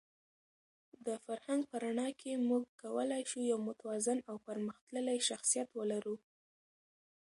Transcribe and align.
د 1.05 1.07
فرهنګ 1.25 1.61
په 1.71 1.75
رڼا 1.83 2.09
کې 2.19 2.43
موږ 2.49 2.63
کولای 2.81 3.23
شو 3.31 3.39
یو 3.51 3.57
متوازن 3.67 4.19
او 4.29 4.35
پرمختللی 4.47 5.17
شخصیت 5.29 5.69
ولرو. 5.73 6.15